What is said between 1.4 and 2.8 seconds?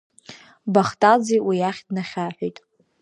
уи иахь днахьаҳәит.